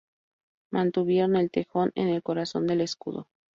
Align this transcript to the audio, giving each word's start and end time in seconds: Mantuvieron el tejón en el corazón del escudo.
Mantuvieron 0.71 1.35
el 1.35 1.51
tejón 1.51 1.91
en 1.93 2.07
el 2.07 2.23
corazón 2.23 2.65
del 2.65 2.81
escudo. 2.81 3.27